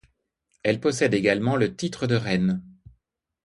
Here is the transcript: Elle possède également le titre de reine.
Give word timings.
Elle 0.63 0.79
possède 0.79 1.13
également 1.13 1.57
le 1.57 1.75
titre 1.75 2.07
de 2.07 2.15
reine. 2.15 2.63